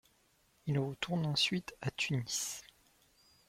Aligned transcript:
Il 0.65 0.79
retourne 0.79 1.27
ensuite 1.27 1.75
à 1.79 1.91
Tunis. 1.91 2.63